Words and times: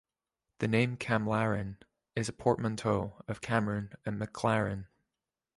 The 0.57 0.67
name 0.67 0.97
"Camlaren" 0.97 1.77
is 2.15 2.27
a 2.27 2.33
portmanteau 2.33 3.21
of 3.27 3.39
Cameron 3.39 3.93
and 4.03 4.19
McLaren. 4.19 4.87